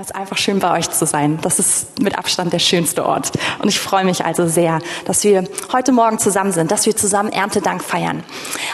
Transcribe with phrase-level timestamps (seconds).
[0.00, 1.38] Es ist einfach schön bei euch zu sein.
[1.42, 3.32] Das ist mit Abstand der schönste Ort.
[3.58, 7.30] Und ich freue mich also sehr, dass wir heute Morgen zusammen sind, dass wir zusammen
[7.30, 8.22] Erntedank feiern.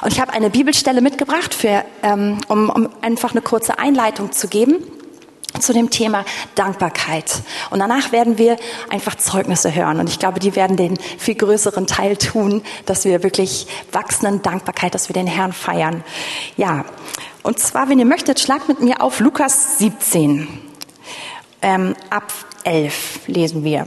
[0.02, 4.46] Und ich habe eine Bibelstelle mitgebracht, für, ähm, um, um einfach eine kurze Einleitung zu
[4.46, 4.76] geben
[5.58, 7.42] zu dem Thema Dankbarkeit.
[7.70, 8.56] Und danach werden wir
[8.88, 9.98] einfach Zeugnisse hören.
[9.98, 14.94] Und ich glaube, die werden den viel größeren Teil tun, dass wir wirklich wachsenden Dankbarkeit,
[14.94, 16.04] dass wir den Herrn feiern.
[16.56, 16.84] Ja.
[17.42, 20.65] Und zwar, wenn ihr möchtet, schlagt mit mir auf Lukas 17
[21.66, 23.86] ähm, ab 11 lesen wir.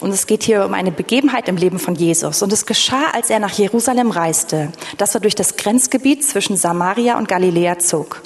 [0.00, 2.42] Und es geht hier um eine Begebenheit im Leben von Jesus.
[2.42, 7.16] Und es geschah, als er nach Jerusalem reiste, dass er durch das Grenzgebiet zwischen Samaria
[7.16, 8.22] und Galiläa zog.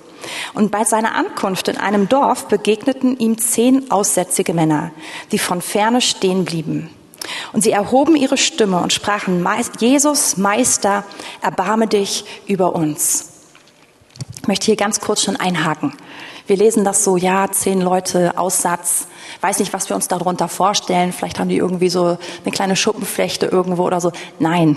[0.54, 4.90] Und bei seiner Ankunft in einem Dorf begegneten ihm zehn aussätzige Männer,
[5.30, 6.90] die von ferne stehen blieben.
[7.52, 9.46] Und sie erhoben ihre Stimme und sprachen,
[9.78, 11.04] Jesus, Meister,
[11.42, 13.28] erbarme dich über uns.
[14.42, 15.92] Ich möchte hier ganz kurz schon einhaken.
[16.50, 19.06] Wir lesen das so, ja, zehn Leute, Aussatz.
[19.40, 21.12] Weiß nicht, was wir uns darunter vorstellen.
[21.12, 24.10] Vielleicht haben die irgendwie so eine kleine Schuppenflechte irgendwo oder so.
[24.40, 24.76] Nein,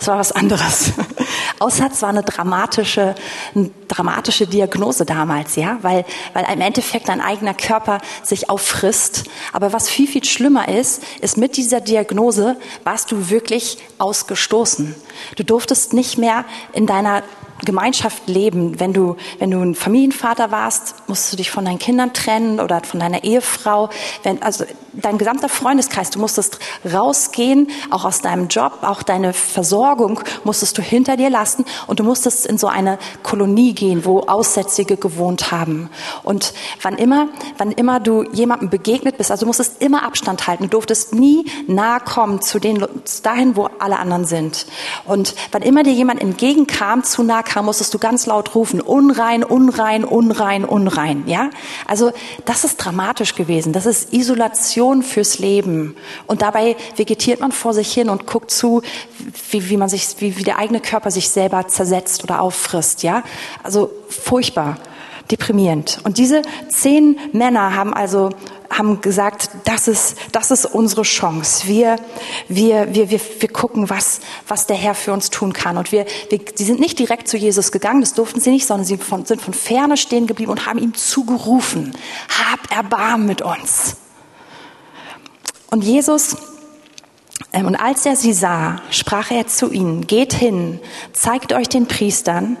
[0.00, 0.92] es war was anderes.
[1.58, 3.14] Aussatz war eine dramatische,
[3.54, 9.24] eine dramatische Diagnose damals, ja, weil, weil im Endeffekt dein eigener Körper sich auffrisst.
[9.52, 14.94] Aber was viel, viel schlimmer ist, ist mit dieser Diagnose warst du wirklich ausgestoßen.
[15.36, 17.22] Du durftest nicht mehr in deiner
[17.64, 18.80] Gemeinschaft leben.
[18.80, 22.82] Wenn du, wenn du ein Familienvater warst, musst du dich von deinen Kindern trennen oder
[22.82, 23.90] von deiner Ehefrau.
[24.22, 26.58] Wenn, also dein gesamter Freundeskreis, du musstest
[26.90, 32.04] rausgehen, auch aus deinem Job, auch deine Versorgung musstest du hinter dir lassen und du
[32.04, 35.90] musstest in so eine Kolonie gehen, wo Aussätzige gewohnt haben.
[36.22, 40.64] Und wann immer, wann immer du jemandem begegnet bist, also du musstest immer Abstand halten,
[40.64, 42.84] du durftest nie nahe kommen zu den,
[43.22, 44.66] dahin, wo alle anderen sind.
[45.04, 49.42] Und wann immer dir jemand entgegenkam, zu nahe kam, musstest du ganz laut rufen, unrein,
[49.42, 51.50] unrein, unrein, unrein, ja?
[51.86, 52.12] Also,
[52.44, 53.72] das ist dramatisch gewesen.
[53.72, 55.96] Das ist Isolation fürs Leben.
[56.28, 58.82] Und dabei vegetiert man vor sich hin und guckt zu,
[59.50, 63.24] wie, wie man sich, wie, wie der eigene Körper sich selber zersetzt oder auffrisst, ja?
[63.64, 64.76] Also, furchtbar
[65.30, 66.00] deprimierend.
[66.04, 68.30] Und diese zehn Männer haben also
[68.70, 71.66] haben gesagt, das ist, das ist unsere Chance.
[71.66, 71.96] Wir,
[72.48, 75.76] wir, wir, wir, wir gucken, was, was der Herr für uns tun kann.
[75.76, 78.86] Und wir, wir, sie sind nicht direkt zu Jesus gegangen, das durften sie nicht, sondern
[78.86, 81.92] sie von, sind von ferne stehen geblieben und haben ihm zugerufen,
[82.28, 83.96] hab Erbarmen mit uns.
[85.70, 86.36] Und Jesus,
[87.52, 90.78] ähm, und als er sie sah, sprach er zu ihnen, geht hin,
[91.12, 92.56] zeigt euch den Priestern.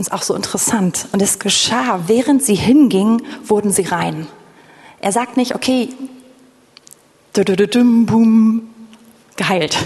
[0.00, 1.08] Ist auch so interessant.
[1.12, 4.26] Und es geschah, während sie hingingen, wurden sie rein.
[4.98, 5.90] Er sagt nicht, okay,
[7.34, 8.62] boom,
[9.36, 9.76] geheilt,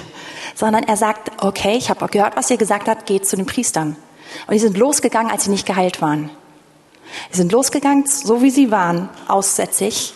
[0.55, 3.97] sondern er sagt, okay, ich habe gehört, was ihr gesagt habt, geht zu den Priestern.
[4.47, 6.31] Und die sind losgegangen, als sie nicht geheilt waren.
[7.33, 10.15] Sie sind losgegangen, so wie sie waren, aussätzig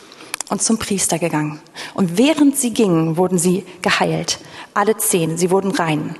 [0.49, 1.61] und zum Priester gegangen.
[1.95, 4.39] Und während sie gingen, wurden sie geheilt.
[4.75, 6.15] Alle zehn, sie wurden rein.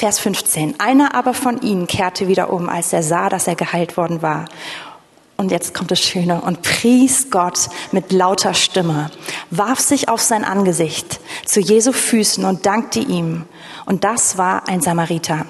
[0.00, 0.80] Vers 15.
[0.80, 4.46] Einer aber von ihnen kehrte wieder um, als er sah, dass er geheilt worden war
[5.36, 9.10] und jetzt kommt das Schöne, und pries Gott mit lauter Stimme,
[9.50, 13.44] warf sich auf sein Angesicht zu Jesu Füßen und dankte ihm.
[13.84, 15.44] Und das war ein Samariter.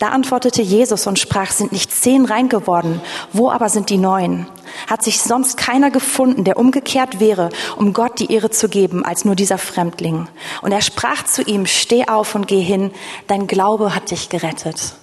[0.00, 3.00] Da antwortete Jesus und sprach, sind nicht zehn rein geworden,
[3.32, 4.48] wo aber sind die neun?
[4.86, 9.24] Hat sich sonst keiner gefunden, der umgekehrt wäre, um Gott die Ehre zu geben, als
[9.24, 10.28] nur dieser Fremdling?
[10.62, 12.90] Und er sprach zu ihm, steh auf und geh hin,
[13.26, 14.94] dein Glaube hat dich gerettet.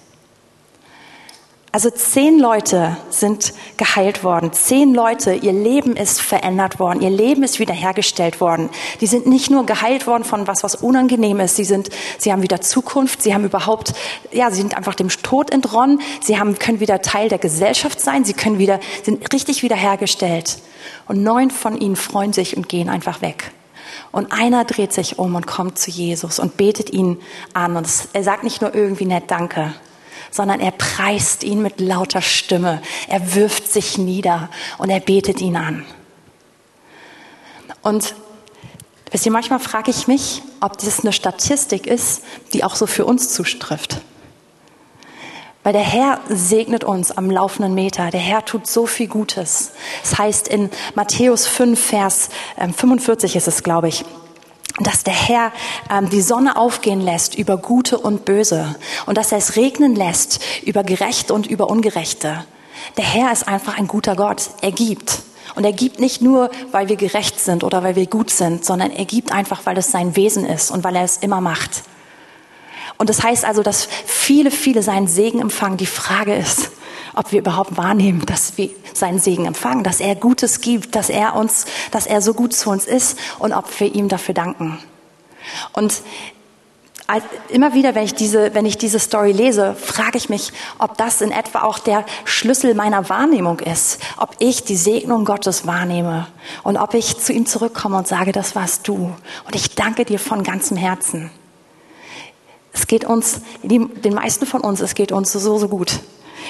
[1.72, 4.52] Also zehn Leute sind geheilt worden.
[4.52, 7.00] Zehn Leute, ihr Leben ist verändert worden.
[7.00, 8.70] Ihr Leben ist wiederhergestellt worden.
[9.00, 11.54] Die sind nicht nur geheilt worden von was, was unangenehm ist.
[11.54, 11.88] Sie sind,
[12.18, 13.22] sie haben wieder Zukunft.
[13.22, 13.92] Sie haben überhaupt,
[14.32, 16.00] ja, sie sind einfach dem Tod entronnen.
[16.20, 18.24] Sie haben, können wieder Teil der Gesellschaft sein.
[18.24, 20.58] Sie können wieder, sind richtig wiederhergestellt.
[21.06, 23.52] Und neun von ihnen freuen sich und gehen einfach weg.
[24.10, 27.18] Und einer dreht sich um und kommt zu Jesus und betet ihn
[27.54, 27.76] an.
[27.76, 29.72] Und er sagt nicht nur irgendwie nett Danke,
[30.30, 32.80] sondern er preist ihn mit lauter Stimme.
[33.08, 34.48] Er wirft sich nieder
[34.78, 35.84] und er betet ihn an.
[37.82, 38.14] Und
[39.10, 42.22] wisst ihr, manchmal frage ich mich, ob das eine Statistik ist,
[42.52, 44.00] die auch so für uns zustrifft.
[45.62, 48.10] Weil der Herr segnet uns am laufenden Meter.
[48.10, 49.72] Der Herr tut so viel Gutes.
[50.02, 54.04] Es das heißt in Matthäus 5, Vers 45 ähm, ist es, glaube ich
[54.86, 55.52] dass der Herr
[55.90, 58.74] ähm, die Sonne aufgehen lässt über Gute und Böse
[59.06, 62.44] und dass er es regnen lässt über Gerechte und über Ungerechte.
[62.96, 64.50] Der Herr ist einfach ein guter Gott.
[64.60, 65.22] Er gibt.
[65.54, 68.90] Und er gibt nicht nur, weil wir gerecht sind oder weil wir gut sind, sondern
[68.90, 71.82] er gibt einfach, weil es sein Wesen ist und weil er es immer macht.
[72.98, 75.76] Und das heißt also, dass viele, viele seinen Segen empfangen.
[75.76, 76.70] Die Frage ist,
[77.14, 81.36] ob wir überhaupt wahrnehmen, dass wir seinen Segen empfangen, dass er Gutes gibt, dass er
[81.36, 84.78] uns, dass er so gut zu uns ist und ob wir ihm dafür danken.
[85.72, 86.02] Und
[87.48, 91.20] immer wieder, wenn ich diese, wenn ich diese Story lese, frage ich mich, ob das
[91.20, 96.28] in etwa auch der Schlüssel meiner Wahrnehmung ist, ob ich die Segnung Gottes wahrnehme
[96.62, 99.12] und ob ich zu ihm zurückkomme und sage, das warst du
[99.46, 101.30] und ich danke dir von ganzem Herzen.
[102.72, 105.98] Es geht uns, den meisten von uns, es geht uns so, so gut.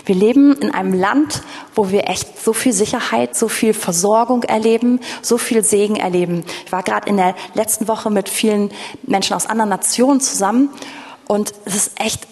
[0.04, 1.42] Wir leben in einem Land,
[1.74, 6.44] wo wir echt so viel Sicherheit, so viel Versorgung erleben, so viel Segen erleben.
[6.66, 8.70] Ich war gerade in der letzten Woche mit vielen
[9.02, 10.70] Menschen aus anderen Nationen zusammen
[11.26, 12.26] und es ist echt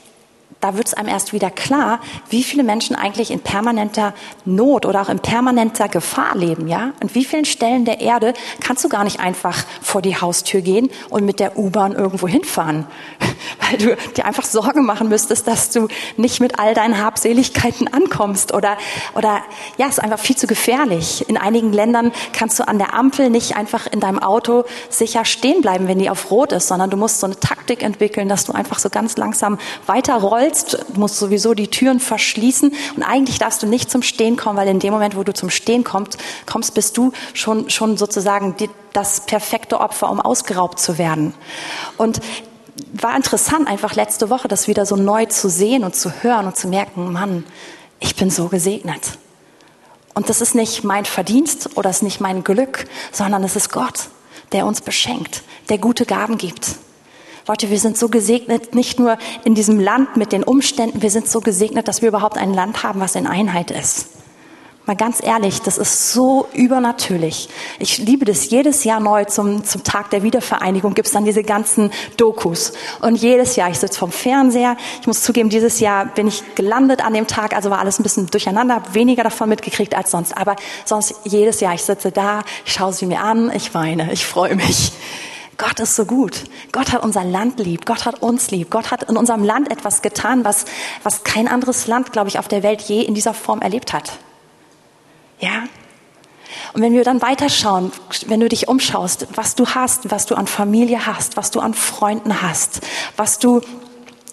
[0.61, 2.01] da wird es einem erst wieder klar,
[2.31, 6.93] wie viele Menschen eigentlich in permanenter Not oder auch in permanenter Gefahr leben, ja?
[7.01, 10.91] An wie vielen Stellen der Erde kannst du gar nicht einfach vor die Haustür gehen
[11.11, 12.87] und mit der U-Bahn irgendwo hinfahren,
[13.69, 18.53] weil du dir einfach Sorgen machen müsstest, dass du nicht mit all deinen Habseligkeiten ankommst
[18.53, 18.77] oder
[19.15, 19.43] oder
[19.77, 21.29] ja, es ist einfach viel zu gefährlich.
[21.29, 25.61] In einigen Ländern kannst du an der Ampel nicht einfach in deinem Auto sicher stehen
[25.63, 28.53] bleiben, wenn die auf rot ist, sondern du musst so eine Taktik entwickeln, dass du
[28.53, 33.39] einfach so ganz langsam weiter rollst sollst, du musst sowieso die Türen verschließen und eigentlich
[33.39, 36.19] darfst du nicht zum Stehen kommen, weil in dem Moment, wo du zum Stehen kommst,
[36.47, 41.35] kommst bist du schon, schon sozusagen die, das perfekte Opfer, um ausgeraubt zu werden.
[41.97, 42.21] Und
[42.93, 46.57] war interessant, einfach letzte Woche das wieder so neu zu sehen und zu hören und
[46.57, 47.45] zu merken, Mann,
[48.01, 49.19] ich bin so gesegnet.
[50.15, 54.09] Und das ist nicht mein Verdienst oder ist nicht mein Glück, sondern es ist Gott,
[54.53, 56.77] der uns beschenkt, der gute Gaben gibt.
[57.47, 61.29] Leute, wir sind so gesegnet, nicht nur in diesem Land mit den Umständen, wir sind
[61.29, 64.09] so gesegnet, dass wir überhaupt ein Land haben, was in Einheit ist.
[64.89, 67.51] Mal ganz ehrlich, das ist so übernatürlich.
[67.79, 71.91] Ich liebe das jedes Jahr neu zum, zum Tag der Wiedervereinigung gibt's dann diese ganzen
[72.17, 72.73] Dokus.
[73.03, 74.79] Und jedes Jahr, ich sitze vom Fernseher.
[75.03, 78.03] Ich muss zugeben, dieses Jahr bin ich gelandet an dem Tag, also war alles ein
[78.03, 80.35] bisschen durcheinander, habe weniger davon mitgekriegt als sonst.
[80.35, 80.57] Aber
[80.87, 84.57] sonst jedes Jahr, ich sitze da, ich schaue sie mir an, ich weine, ich freue
[84.57, 84.93] mich.
[85.59, 86.45] Gott ist so gut.
[86.73, 87.85] Gott hat unser Land lieb.
[87.85, 88.71] Gott hat uns lieb.
[88.71, 90.65] Gott hat in unserem Land etwas getan, was,
[91.03, 94.19] was kein anderes Land, glaube ich, auf der Welt je in dieser Form erlebt hat.
[95.41, 95.65] Ja?
[96.73, 97.93] Und wenn wir dann weiterschauen,
[98.27, 101.75] wenn du dich umschaust, was du hast, was du an Familie hast, was du an
[101.75, 102.81] Freunden hast,
[103.17, 103.61] was du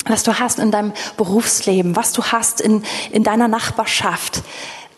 [0.08, 4.44] was du hast in deinem Berufsleben, was du hast in, in deiner Nachbarschaft,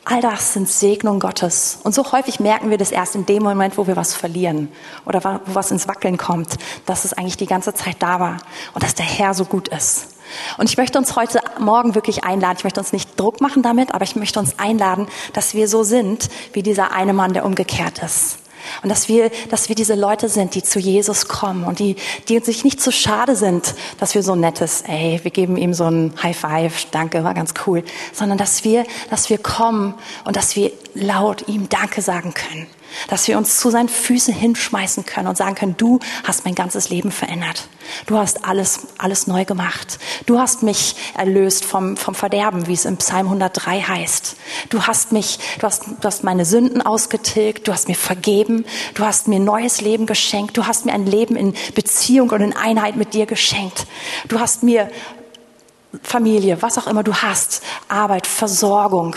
[0.09, 1.79] All das sind Segnungen Gottes.
[1.83, 4.69] Und so häufig merken wir das erst in dem Moment, wo wir was verlieren
[5.05, 6.55] oder wo was ins Wackeln kommt,
[6.85, 8.37] dass es eigentlich die ganze Zeit da war
[8.73, 10.16] und dass der Herr so gut ist.
[10.57, 12.55] Und ich möchte uns heute Morgen wirklich einladen.
[12.57, 15.83] Ich möchte uns nicht Druck machen damit, aber ich möchte uns einladen, dass wir so
[15.83, 18.39] sind wie dieser eine Mann, der umgekehrt ist.
[18.83, 21.95] Und dass wir, dass wir diese Leute sind, die zu Jesus kommen und die,
[22.27, 25.73] die sich nicht zu schade sind, dass wir so ein nettes, ey, wir geben ihm
[25.73, 27.83] so ein High Five, danke, war ganz cool,
[28.13, 29.93] sondern dass wir, dass wir kommen
[30.25, 32.67] und dass wir laut ihm Danke sagen können.
[33.09, 36.89] Dass wir uns zu seinen Füßen hinschmeißen können und sagen können, du hast mein ganzes
[36.89, 37.67] Leben verändert.
[38.05, 39.99] Du hast alles, alles neu gemacht.
[40.25, 44.35] Du hast mich erlöst vom, vom Verderben, wie es im Psalm 103 heißt.
[44.69, 47.67] Du hast mich, du hast, du hast meine Sünden ausgetilgt.
[47.67, 48.65] Du hast mir vergeben.
[48.93, 50.57] Du hast mir neues Leben geschenkt.
[50.57, 53.87] Du hast mir ein Leben in Beziehung und in Einheit mit dir geschenkt.
[54.27, 54.89] Du hast mir
[56.03, 59.15] Familie, was auch immer du hast, Arbeit, Versorgung,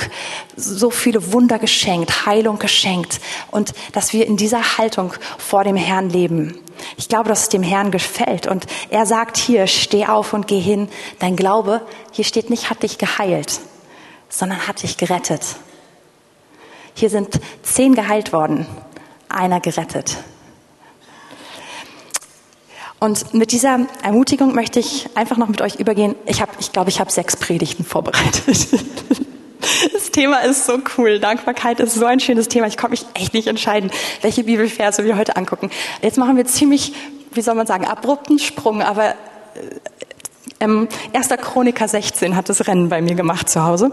[0.56, 6.10] so viele Wunder geschenkt, Heilung geschenkt und dass wir in dieser Haltung vor dem Herrn
[6.10, 6.58] leben.
[6.96, 10.60] Ich glaube, dass es dem Herrn gefällt und er sagt hier, steh auf und geh
[10.60, 10.88] hin.
[11.18, 11.82] Dein Glaube,
[12.12, 13.60] hier steht nicht, hat dich geheilt,
[14.28, 15.42] sondern hat dich gerettet.
[16.94, 18.66] Hier sind zehn geheilt worden,
[19.28, 20.16] einer gerettet.
[23.00, 26.14] Und mit dieser Ermutigung möchte ich einfach noch mit euch übergehen.
[26.26, 28.68] Ich habe, ich glaube, ich habe sechs Predigten vorbereitet.
[29.92, 31.20] Das Thema ist so cool.
[31.20, 32.66] Dankbarkeit ist so ein schönes Thema.
[32.66, 33.90] Ich konnte mich echt nicht entscheiden,
[34.22, 35.70] welche Bibelverse wir heute angucken.
[36.02, 36.94] Jetzt machen wir ziemlich,
[37.32, 39.14] wie soll man sagen, abrupten Sprung, aber
[40.60, 41.28] ähm, 1.
[41.40, 43.90] Chroniker 16 hat das Rennen bei mir gemacht zu Hause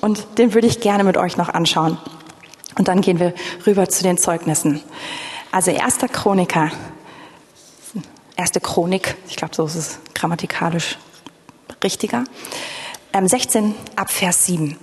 [0.00, 1.98] und den würde ich gerne mit euch noch anschauen.
[2.76, 3.34] Und dann gehen wir
[3.66, 4.80] rüber zu den Zeugnissen.
[5.50, 5.98] Also 1.
[6.12, 6.70] Chroniker
[8.38, 10.96] erste Chronik, ich glaube, so ist es grammatikalisch
[11.82, 12.24] richtiger,
[13.12, 14.78] ähm, 16 ab Vers 7.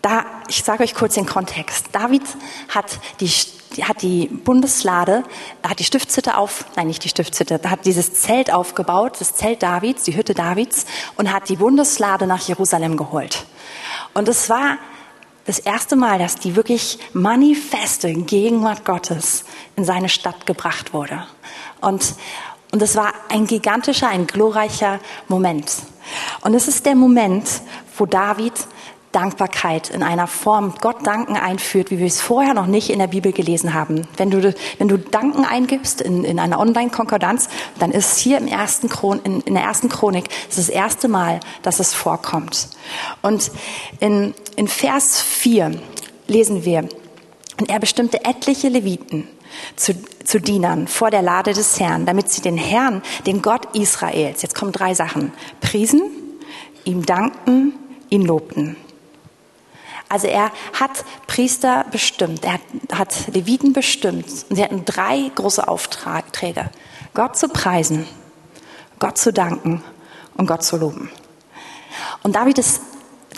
[0.00, 1.86] Da, ich sage euch kurz den Kontext.
[1.92, 2.22] David
[2.70, 3.30] hat die,
[3.82, 5.24] hat die Bundeslade,
[5.66, 10.04] hat die Stiftshütte auf, nein, nicht die Stiftshütte, hat dieses Zelt aufgebaut, das Zelt Davids,
[10.04, 13.44] die Hütte Davids, und hat die Bundeslade nach Jerusalem geholt.
[14.14, 14.78] Und es war
[15.44, 19.44] das erste Mal, dass die wirklich manifeste Gegenwart Gottes
[19.76, 21.26] in seine Stadt gebracht wurde.
[21.80, 22.14] Und,
[22.70, 25.72] und es war ein gigantischer, ein glorreicher Moment.
[26.42, 27.48] Und es ist der Moment,
[27.96, 28.54] wo David
[29.12, 33.06] Dankbarkeit in einer Form, Gott Danken einführt, wie wir es vorher noch nicht in der
[33.06, 34.06] Bibel gelesen haben.
[34.16, 37.48] Wenn du, wenn du Danken eingibst in, in einer Online-Konkordanz,
[37.78, 41.40] dann ist hier im ersten Chron, in, in der ersten Chronik das, das erste Mal,
[41.62, 42.68] dass es vorkommt.
[43.22, 43.50] Und
[44.00, 45.80] in, in Vers 4
[46.26, 46.88] lesen wir,
[47.60, 49.26] und er bestimmte etliche Leviten,
[49.76, 54.42] zu, zu Dienern vor der Lade des Herrn, damit sie den Herrn, den Gott Israels,
[54.42, 56.02] jetzt kommen drei Sachen, priesen,
[56.84, 57.74] ihm dankten,
[58.10, 58.76] ihn lobten.
[60.08, 62.60] Also er hat Priester bestimmt, er
[62.96, 66.70] hat, Leviten bestimmt und sie hatten drei große Aufträge.
[67.12, 68.06] Gott zu preisen,
[68.98, 69.82] Gott zu danken
[70.36, 71.10] und Gott zu loben.
[72.22, 72.80] Und David ist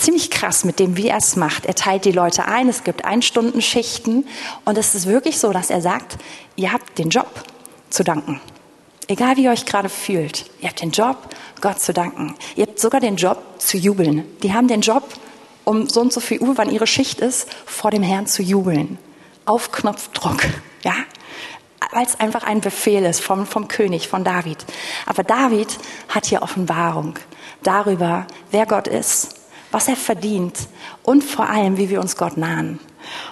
[0.01, 1.67] ziemlich krass mit dem, wie er es macht.
[1.67, 4.27] Er teilt die Leute ein, es gibt Einstunde-Schichten
[4.65, 6.17] und es ist wirklich so, dass er sagt,
[6.57, 7.29] ihr habt den Job
[7.91, 8.41] zu danken.
[9.09, 11.17] Egal wie ihr euch gerade fühlt, ihr habt den Job,
[11.61, 12.35] Gott zu danken.
[12.57, 14.25] Ihr habt sogar den Job zu jubeln.
[14.43, 15.05] Die haben den Job,
[15.65, 18.99] um so und so viel Uhr, wann ihre Schicht ist, vor dem Herrn zu jubeln.
[19.45, 20.45] Auf Knopfdruck,
[20.83, 20.95] ja?
[21.93, 24.65] Weil es einfach ein Befehl ist vom, vom König, von David.
[25.07, 25.79] Aber David
[26.09, 27.15] hat hier Offenbarung
[27.63, 29.40] darüber, wer Gott ist
[29.71, 30.59] was er verdient
[31.03, 32.79] und vor allem, wie wir uns Gott nahen.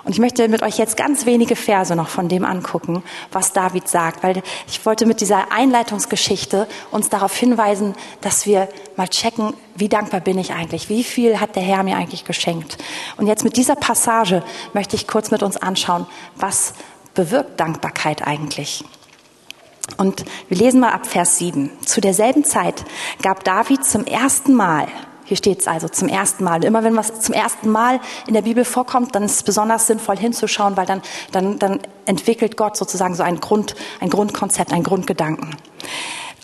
[0.05, 3.03] Und ich möchte mit euch jetzt ganz wenige Verse noch von dem angucken,
[3.33, 9.09] was David sagt, weil ich wollte mit dieser Einleitungsgeschichte uns darauf hinweisen, dass wir mal
[9.09, 12.79] checken, wie dankbar bin ich eigentlich, wie viel hat der Herr mir eigentlich geschenkt.
[13.17, 14.43] Und jetzt mit dieser Passage
[14.73, 16.73] möchte ich kurz mit uns anschauen, was
[17.15, 18.85] bewirkt Dankbarkeit eigentlich.
[19.97, 21.71] Und wir lesen mal ab Vers 7.
[21.85, 22.85] Zu derselben Zeit
[23.23, 24.87] gab David zum ersten Mal
[25.29, 26.65] hier steht es also zum ersten Mal.
[26.65, 30.17] Immer wenn was zum ersten Mal in der Bibel vorkommt, dann ist es besonders sinnvoll
[30.17, 35.55] hinzuschauen, weil dann, dann, dann entwickelt Gott sozusagen so ein, Grund, ein Grundkonzept, ein Grundgedanken.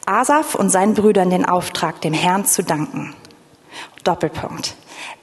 [0.05, 3.15] Asaf und seinen Brüdern den Auftrag, dem Herrn zu danken.
[4.05, 4.75] Doppelpunkt.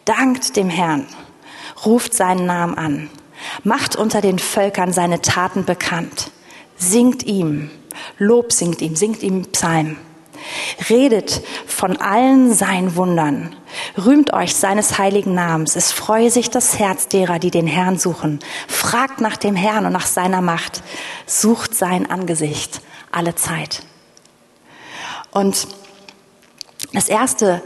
[0.05, 1.05] Dankt dem Herrn,
[1.85, 3.11] ruft seinen Namen an,
[3.63, 6.31] macht unter den Völkern seine Taten bekannt,
[6.77, 7.69] singt ihm,
[8.17, 9.97] Lob singt ihm, singt ihm Psalm.
[10.89, 13.55] Redet von allen seinen Wundern.
[13.97, 15.75] Rühmt euch seines heiligen Namens.
[15.75, 18.39] Es freue sich das Herz derer, die den Herrn suchen.
[18.67, 20.83] Fragt nach dem Herrn und nach seiner Macht.
[21.25, 22.81] Sucht sein Angesicht
[23.11, 23.83] alle Zeit.
[25.31, 25.67] Und
[26.93, 27.61] das erste,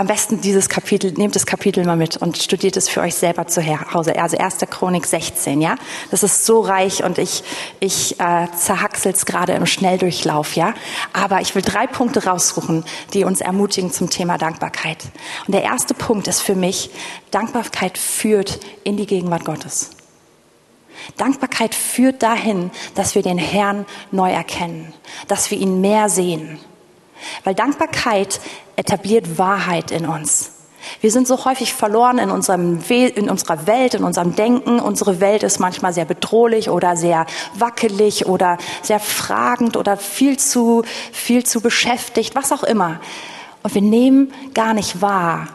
[0.00, 3.46] am besten dieses Kapitel, nehmt das Kapitel mal mit und studiert es für euch selber
[3.46, 4.18] zu Hause.
[4.18, 4.56] Also 1.
[4.70, 5.74] Chronik 16, ja.
[6.10, 7.44] Das ist so reich und ich,
[7.80, 10.72] ich äh, zerhacksel es gerade im Schnelldurchlauf, ja.
[11.12, 15.04] Aber ich will drei Punkte raussuchen, die uns ermutigen zum Thema Dankbarkeit.
[15.46, 16.88] Und der erste Punkt ist für mich,
[17.30, 19.90] Dankbarkeit führt in die Gegenwart Gottes.
[21.18, 24.94] Dankbarkeit führt dahin, dass wir den Herrn neu erkennen,
[25.28, 26.58] dass wir ihn mehr sehen
[27.44, 28.40] weil Dankbarkeit
[28.80, 30.52] etabliert Wahrheit in uns.
[31.02, 34.80] Wir sind so häufig verloren in, unserem in unserer Welt, in unserem Denken.
[34.80, 40.82] Unsere Welt ist manchmal sehr bedrohlich oder sehr wackelig oder sehr fragend oder viel zu,
[41.12, 42.98] viel zu beschäftigt, was auch immer.
[43.62, 45.48] Und wir nehmen gar nicht wahr,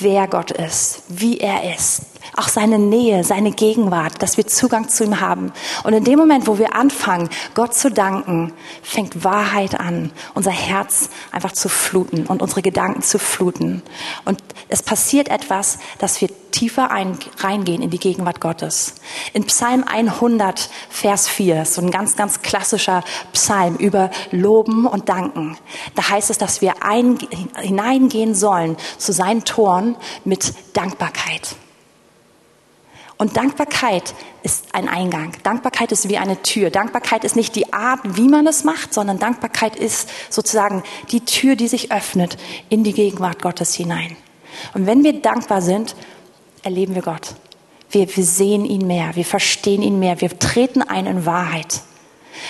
[0.00, 2.02] wer Gott ist, wie er ist,
[2.36, 5.52] auch seine Nähe, seine Gegenwart, dass wir Zugang zu ihm haben.
[5.84, 8.52] Und in dem Moment, wo wir anfangen, Gott zu danken,
[8.82, 13.82] fängt Wahrheit an, unser Herz einfach zu fluten und unsere Gedanken zu fluten.
[14.24, 18.94] Und es passiert etwas, dass wir tiefer ein, reingehen in die Gegenwart Gottes.
[19.32, 23.02] In Psalm 100, Vers 4, so ein ganz, ganz klassischer
[23.32, 25.58] Psalm über Loben und Danken.
[25.96, 27.18] Da heißt es, dass wir ein,
[27.60, 31.56] hineingehen sollen zu seinen Toren mit Dankbarkeit.
[33.24, 35.32] Und Dankbarkeit ist ein Eingang.
[35.44, 36.68] Dankbarkeit ist wie eine Tür.
[36.68, 41.56] Dankbarkeit ist nicht die Art, wie man es macht, sondern Dankbarkeit ist sozusagen die Tür,
[41.56, 42.36] die sich öffnet
[42.68, 44.14] in die Gegenwart Gottes hinein.
[44.74, 45.96] Und wenn wir dankbar sind,
[46.62, 47.34] erleben wir Gott.
[47.88, 51.80] Wir, wir sehen ihn mehr, wir verstehen ihn mehr, wir treten ein in Wahrheit.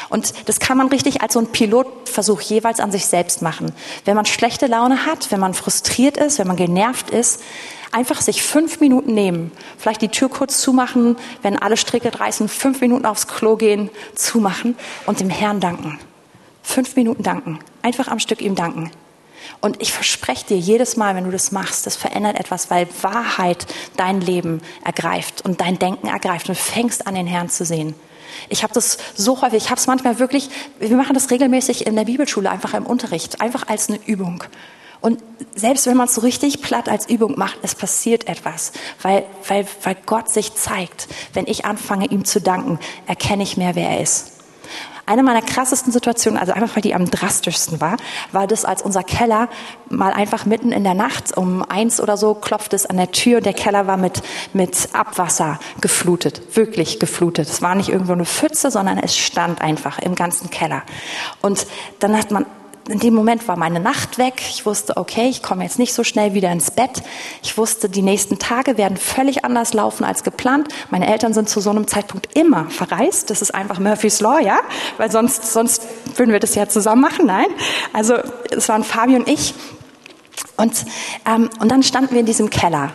[0.09, 3.73] Und das kann man richtig als so ein Pilotversuch jeweils an sich selbst machen.
[4.05, 7.41] Wenn man schlechte Laune hat, wenn man frustriert ist, wenn man genervt ist,
[7.93, 12.81] einfach sich fünf Minuten nehmen, vielleicht die Tür kurz zumachen, wenn alle Stricke reißen, fünf
[12.81, 15.99] Minuten aufs Klo gehen, zumachen und dem Herrn danken.
[16.63, 17.61] Fünf Minuten danken.
[17.83, 18.91] Einfach am Stück ihm danken.
[19.61, 23.67] Und ich verspreche dir, jedes Mal, wenn du das machst, das verändert etwas, weil Wahrheit
[23.97, 27.95] dein Leben ergreift und dein Denken ergreift und fängst an, den Herrn zu sehen.
[28.49, 31.97] Ich habe das so häufig, ich habe es manchmal wirklich, wir machen das regelmäßig in
[31.97, 34.45] der Bibelschule, einfach im Unterricht, einfach als eine Übung.
[35.01, 35.23] Und
[35.55, 39.67] selbst wenn man es so richtig platt als Übung macht, es passiert etwas, weil, weil,
[39.83, 41.09] weil Gott sich zeigt.
[41.35, 44.34] Wenn ich anfange, ihm zu danken, erkenne ich mehr, wer er ist.
[45.07, 47.97] Eine meiner krassesten Situationen, also einfach weil die am drastischsten war,
[48.33, 49.49] war das, als unser Keller
[49.91, 53.39] mal einfach mitten in der Nacht um eins oder so klopft es an der Tür
[53.39, 57.49] und der Keller war mit, mit Abwasser geflutet, wirklich geflutet.
[57.49, 60.83] Es war nicht irgendwo eine Pfütze, sondern es stand einfach im ganzen Keller.
[61.43, 61.67] Und
[62.01, 62.47] dann hat man
[62.89, 64.43] in dem Moment war meine Nacht weg.
[64.51, 67.03] Ich wusste, okay, ich komme jetzt nicht so schnell wieder ins Bett.
[67.43, 70.69] Ich wusste, die nächsten Tage werden völlig anders laufen als geplant.
[70.91, 73.31] Meine Eltern sind zu so einem Zeitpunkt immer verreist.
[73.31, 74.59] Das ist einfach Murphy's Law, ja?
[74.99, 75.83] Weil sonst, sonst
[76.17, 77.27] würden wir das ja zusammen machen.
[77.27, 77.47] Nein.
[77.93, 78.17] Also,
[78.51, 79.55] es waren Fabi und ich.
[80.57, 80.85] Und,
[81.27, 82.93] ähm, und dann standen wir in diesem Keller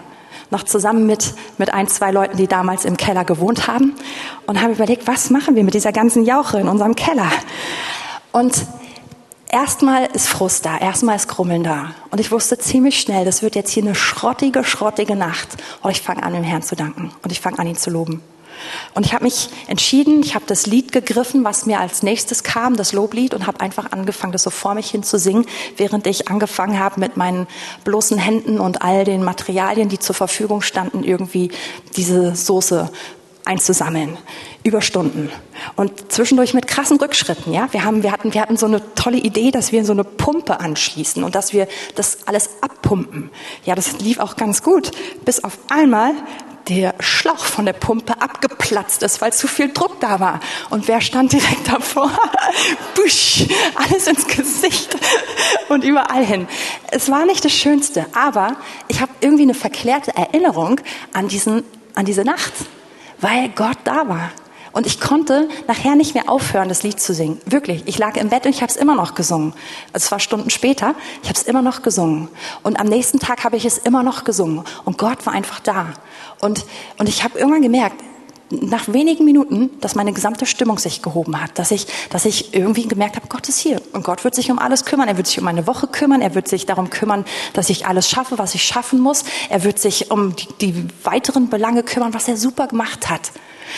[0.51, 3.96] noch zusammen mit, mit ein, zwei Leuten, die damals im Keller gewohnt haben
[4.46, 7.29] und haben überlegt, was machen wir mit dieser ganzen Jauche in unserem Keller?
[8.31, 8.53] Und
[9.51, 11.96] Erstmal ist Frust da, erstmal ist Krummeln da.
[12.12, 15.50] Und ich wusste ziemlich schnell, das wird jetzt hier eine schrottige, schrottige Nacht.
[15.82, 17.12] Und ich fange an, dem Herrn zu danken.
[17.24, 18.22] Und ich fange an, ihn zu loben.
[18.94, 22.75] Und ich habe mich entschieden, ich habe das Lied gegriffen, was mir als nächstes kam,
[22.75, 26.27] das Loblied, und habe einfach angefangen, das so vor mich hin zu singen, während ich
[26.27, 27.48] angefangen habe, mit meinen
[27.86, 31.50] bloßen Händen und all den Materialien, die zur Verfügung standen, irgendwie
[31.96, 32.91] diese Soße
[33.50, 34.15] einzusammeln
[34.63, 35.32] über Stunden
[35.75, 37.51] und zwischendurch mit krassen Rückschritten.
[37.51, 40.03] Ja, wir haben, wir hatten, wir hatten so eine tolle Idee, dass wir so eine
[40.03, 43.32] Pumpe anschließen und dass wir das alles abpumpen.
[43.65, 44.91] Ja, das lief auch ganz gut,
[45.25, 46.13] bis auf einmal
[46.68, 50.39] der Schlauch von der Pumpe abgeplatzt ist, weil zu viel Druck da war.
[50.70, 52.12] Und wer stand direkt davor?
[52.96, 54.96] Busch, alles ins Gesicht
[55.70, 56.48] und überall hin.
[56.91, 58.58] Es war nicht das Schönste, aber
[58.89, 60.79] ich habe irgendwie eine verklärte Erinnerung
[61.13, 61.63] an diesen,
[61.96, 62.53] an diese Nacht
[63.22, 64.32] weil Gott da war.
[64.72, 67.42] Und ich konnte nachher nicht mehr aufhören, das Lied zu singen.
[67.46, 67.84] Wirklich.
[67.88, 69.54] Ich lag im Bett und ich habe es immer noch gesungen.
[69.94, 72.30] Es war Stunden später, ich habe es immer noch gesungen.
[72.62, 74.64] Und am nächsten Tag habe ich es immer noch gesungen.
[74.86, 75.88] Und Gott war einfach da.
[76.40, 76.66] Und,
[76.98, 78.02] und ich habe irgendwann gemerkt,
[78.51, 82.88] nach wenigen Minuten, dass meine gesamte Stimmung sich gehoben hat, dass ich, dass ich irgendwie
[82.88, 85.08] gemerkt habe, Gott ist hier und Gott wird sich um alles kümmern.
[85.08, 86.22] Er wird sich um meine Woche kümmern.
[86.22, 89.24] Er wird sich darum kümmern, dass ich alles schaffe, was ich schaffen muss.
[89.50, 93.32] Er wird sich um die, die weiteren Belange kümmern, was er super gemacht hat.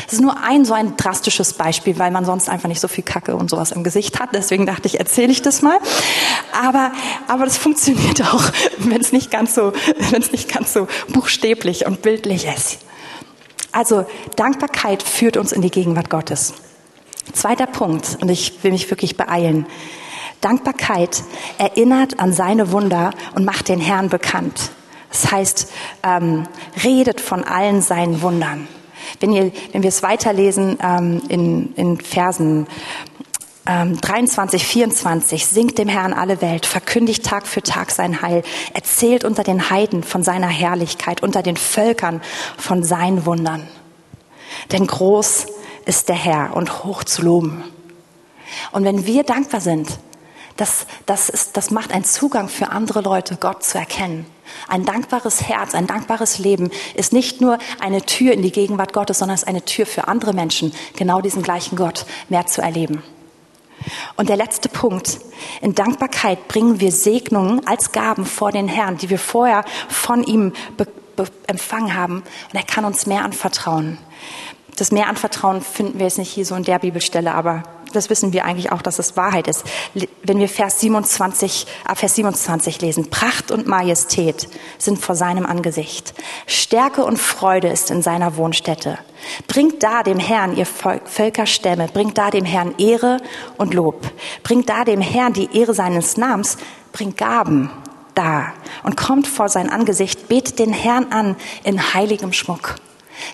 [0.05, 3.03] Das ist nur ein so ein drastisches Beispiel, weil man sonst einfach nicht so viel
[3.03, 4.29] Kacke und sowas im Gesicht hat.
[4.33, 5.77] Deswegen dachte ich, erzähle ich das mal.
[6.53, 6.91] Aber,
[7.27, 8.43] aber das funktioniert auch,
[8.77, 9.73] wenn es nicht ganz so,
[10.11, 12.79] wenn es nicht ganz so buchstäblich und bildlich ist.
[13.71, 14.05] Also
[14.35, 16.53] Dankbarkeit führt uns in die Gegenwart Gottes.
[17.33, 19.65] Zweiter Punkt, und ich will mich wirklich beeilen.
[20.41, 21.23] Dankbarkeit
[21.57, 24.71] erinnert an seine Wunder und macht den Herrn bekannt.
[25.11, 25.71] Das heißt,
[26.03, 26.47] ähm,
[26.83, 28.67] redet von allen seinen Wundern.
[29.19, 32.65] Wenn, ihr, wenn wir es weiterlesen ähm, in, in Versen
[33.71, 39.43] 23, 24, singt dem Herrn alle Welt, verkündigt Tag für Tag sein Heil, erzählt unter
[39.43, 42.21] den Heiden von seiner Herrlichkeit, unter den Völkern
[42.57, 43.67] von seinen Wundern.
[44.71, 45.45] Denn groß
[45.85, 47.63] ist der Herr und hoch zu loben.
[48.71, 49.87] Und wenn wir dankbar sind,
[50.57, 54.25] das, das, ist, das macht einen Zugang für andere Leute, Gott zu erkennen.
[54.67, 59.19] Ein dankbares Herz, ein dankbares Leben ist nicht nur eine Tür in die Gegenwart Gottes,
[59.19, 63.01] sondern es ist eine Tür für andere Menschen, genau diesen gleichen Gott mehr zu erleben.
[64.15, 65.19] Und der letzte Punkt.
[65.61, 70.53] In Dankbarkeit bringen wir Segnungen als Gaben vor den Herrn, die wir vorher von ihm
[71.47, 72.17] empfangen haben.
[72.17, 73.97] Und er kann uns mehr anvertrauen.
[74.77, 77.63] Das mehr anvertrauen finden wir jetzt nicht hier so in der Bibelstelle, aber
[77.93, 79.63] das wissen wir eigentlich auch, dass es Wahrheit ist.
[80.23, 86.13] Wenn wir Vers 27, äh Vers 27 lesen, Pracht und Majestät sind vor seinem Angesicht.
[86.47, 88.97] Stärke und Freude ist in seiner Wohnstätte.
[89.47, 93.17] Bringt da dem Herrn, ihr Völkerstämme, bringt da dem Herrn Ehre
[93.57, 94.09] und Lob.
[94.43, 96.57] Bringt da dem Herrn die Ehre seines Namens,
[96.91, 97.69] bringt Gaben
[98.15, 98.53] da
[98.83, 102.75] und kommt vor sein Angesicht, betet den Herrn an in heiligem Schmuck.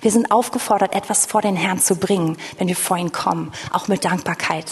[0.01, 3.87] Wir sind aufgefordert, etwas vor den Herrn zu bringen, wenn wir vor ihn kommen, auch
[3.87, 4.65] mit Dankbarkeit.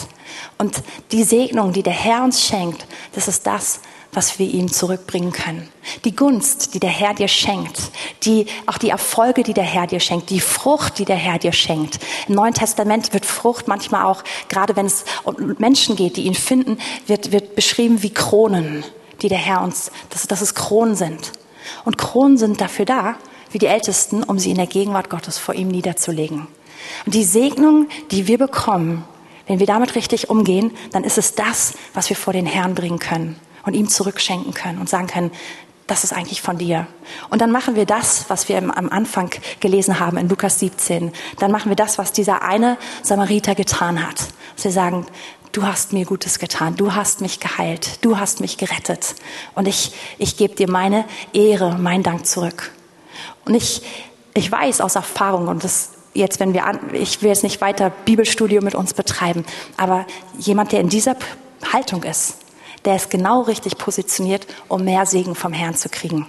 [0.58, 3.80] Und die Segnung, die der Herr uns schenkt, das ist das,
[4.15, 5.69] was wir ihm zurückbringen können.
[6.04, 7.91] Die Gunst, die der Herr dir schenkt,
[8.23, 11.51] die, auch die Erfolge, die der Herr dir schenkt, die Frucht, die der Herr dir
[11.51, 11.99] schenkt.
[12.28, 16.36] Im Neuen Testament wird Frucht manchmal auch, gerade wenn es um Menschen geht, die ihn
[16.36, 18.84] finden, wird, wird beschrieben wie Kronen,
[19.21, 21.32] die der Herr uns, dass, dass es Kronen sind.
[21.84, 23.15] Und Kronen sind dafür da,
[23.51, 26.47] wie die Ältesten, um sie in der Gegenwart Gottes vor ihm niederzulegen.
[27.06, 29.06] Und die Segnung, die wir bekommen,
[29.47, 32.99] wenn wir damit richtig umgehen, dann ist es das, was wir vor den Herrn bringen
[32.99, 35.32] können und ihm zurückschenken können und sagen können,
[35.88, 36.88] das ist eigentlich von dir.
[37.30, 41.12] Und dann machen wir das, was wir am Anfang gelesen haben in Lukas 17.
[41.39, 44.15] Dann machen wir das, was dieser eine Samariter getan hat.
[44.60, 45.06] Wir sagen,
[45.51, 49.15] du hast mir Gutes getan, du hast mich geheilt, du hast mich gerettet.
[49.54, 52.71] Und ich, ich gebe dir meine Ehre, meinen Dank zurück.
[53.45, 53.84] Und ich,
[54.34, 57.91] ich weiß aus Erfahrung, und das jetzt, wenn wir an, ich will jetzt nicht weiter
[57.91, 59.45] Bibelstudio mit uns betreiben,
[59.78, 61.15] aber jemand, der in dieser
[61.71, 62.38] Haltung ist,
[62.86, 66.28] der ist genau richtig positioniert, um mehr Segen vom Herrn zu kriegen.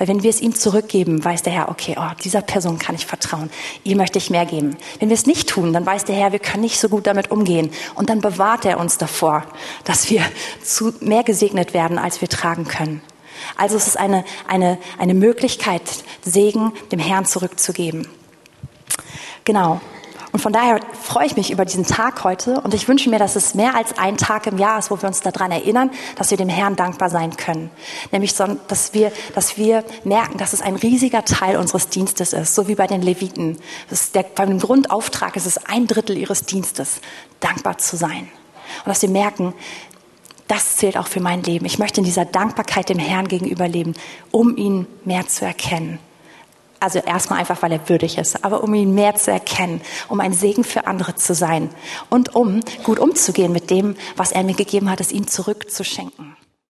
[0.00, 3.04] Weil wenn wir es ihm zurückgeben, weiß der Herr, okay, oh, dieser Person kann ich
[3.04, 3.50] vertrauen.
[3.84, 4.78] Ihm möchte ich mehr geben.
[4.98, 7.30] Wenn wir es nicht tun, dann weiß der Herr, wir können nicht so gut damit
[7.30, 7.70] umgehen.
[7.96, 9.44] Und dann bewahrt er uns davor,
[9.84, 10.22] dass wir
[10.64, 13.02] zu mehr gesegnet werden, als wir tragen können.
[13.58, 15.82] Also es ist eine, eine, eine Möglichkeit,
[16.22, 18.08] Segen dem Herrn zurückzugeben.
[19.44, 19.82] Genau.
[20.32, 23.34] Und von daher freue ich mich über diesen Tag heute und ich wünsche mir, dass
[23.34, 26.38] es mehr als ein Tag im Jahr ist, wo wir uns daran erinnern, dass wir
[26.38, 27.70] dem Herrn dankbar sein können.
[28.12, 32.68] Nämlich, dass wir, dass wir merken, dass es ein riesiger Teil unseres Dienstes ist, so
[32.68, 33.58] wie bei den Leviten.
[33.88, 37.00] Das ist der, beim Grundauftrag ist es ein Drittel ihres Dienstes,
[37.40, 38.28] dankbar zu sein.
[38.84, 39.52] Und dass wir merken,
[40.46, 41.64] das zählt auch für mein Leben.
[41.64, 43.94] Ich möchte in dieser Dankbarkeit dem Herrn gegenüber leben,
[44.30, 45.98] um ihn mehr zu erkennen.
[46.80, 50.32] Also erstmal einfach, weil er würdig ist, aber um ihn mehr zu erkennen, um ein
[50.32, 51.68] Segen für andere zu sein
[52.08, 56.39] und um gut umzugehen mit dem, was er mir gegeben hat, es ihm zurückzuschenken.